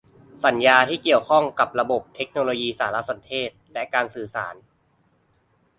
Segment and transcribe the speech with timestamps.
[0.45, 4.55] สัญญาที่เกี่ยวข้องกับระบบเทคโนโลยีสารสนเทศและการสื่อสาร